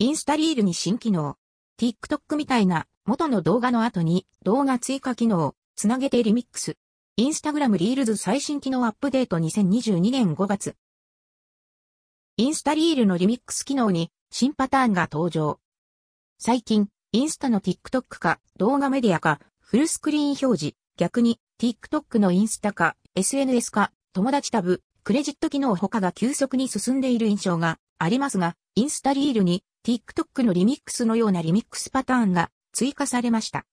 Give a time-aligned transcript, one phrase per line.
[0.00, 1.36] インスタリールに新機能。
[1.78, 6.76] TikTok みたいな元の動画の後に動画追加機能、つなげてリミックス。
[7.16, 10.74] インスタグラムリールズ最新機能アップデート2022年5月。
[12.38, 15.60] インスタリールのリミックス機能に新パターンが登場。
[16.38, 33.66] 最近、インスタの TikTok か動画メディアかフルスクリーン表示、逆に TikTok のインスタか SNS か友達タブ、クレジット機能他が急速に進んでいる印象がありますが、インスタリールに TikTok のリミックスのようなリミックスパターンが追加されました。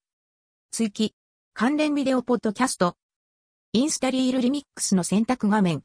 [0.70, 1.14] 追記、
[1.54, 2.96] 関連ビデオポッドキャスト、
[3.72, 5.82] インスタリールリミックスの選択画面。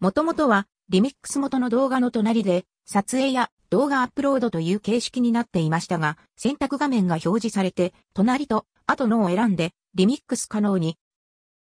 [0.00, 10.98] もともとは、リミックス元の動画の隣で、撮影や動画アップロードという形式になっていましたが、選択画面が表示されて、隣と後のを選んで、リミックス可能に。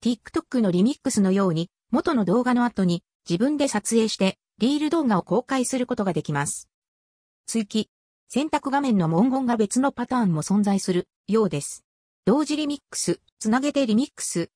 [0.05, 6.69] TikTok のリミックスのように、元の動画の後に自分で撮影して、リール動画を公開することができます。
[7.53, 7.91] 追記。
[8.29, 11.85] 選択画面の文言が別のパターンも存在するようです。
[12.25, 14.49] 同時リミックス、つなげてリミックス、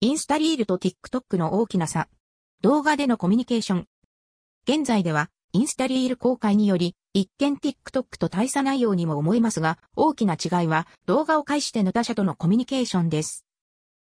[0.00, 2.08] インスタリールと TikTok の大きな差。
[2.62, 3.88] 動画でのコミュニケーション。
[4.66, 13.44] 現在では、インスタリール公開により、一見 TikTok と大差ないようにも思えますが、大きな違いは動画を介しての他者とのコミュニケーションです。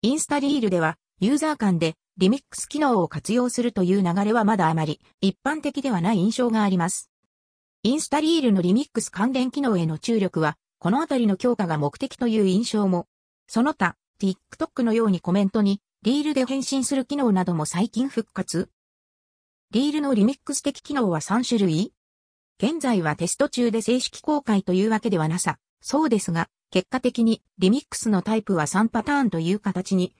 [0.02, 7.12] インスタリールでは、ユーザー間でリミックス機能を活用するという流れはまだあまり一般的ではない印象があります。
[7.83, 13.08] インスタリールのリミックス関連機能への注力は、このあたりの強化が目的という印象も、
[13.47, 18.69] その他、TikTok のようにコメントにリールで返信する機能なども最近復活
[19.72, 21.94] リールのリミックス的機能は3種類
[22.59, 30.16] 現在はテスト中で正式公開というわけではなさ、そうですが、結果的にリミックスのタイプは3パターンという形に。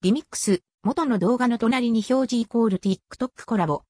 [0.00, 3.82] リミックス、元の動画の隣に表示イコール TikTok コラボ。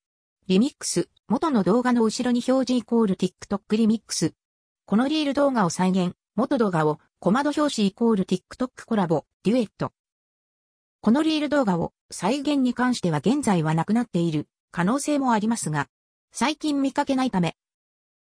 [0.48, 4.32] リミックス、元の動画の後ろに表示イコール TikTok リミックス。
[4.86, 9.92] このリール動画を再現、元動画をコマド表示イコール TikTok コラボ、デュエット。
[11.02, 15.86] このリール動画を再現に関しては現在はなくなっている可能性もありますが、
[16.32, 17.54] 最近見かけないため。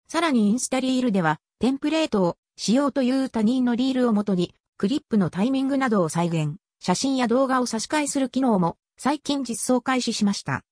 [0.06, 10.62] さらにインスタリールではテンプレートを使用という他人のリールをもとにクリップのタイミングなどを再現、写真や動画を差し替えする機能も最近実装開始しました。